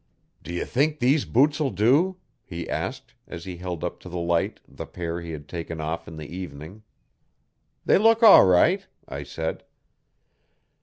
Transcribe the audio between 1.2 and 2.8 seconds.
boots'll do?' he